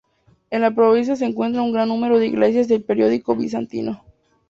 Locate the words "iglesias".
2.25-2.67